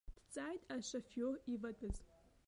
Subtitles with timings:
[0.21, 1.95] Дҵааит ашафиор иватәаз.